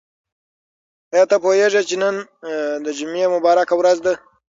[1.13, 2.15] آیا ته پوهېږې چې نن
[2.85, 4.13] د جمعې مبارکه ورځ ده؟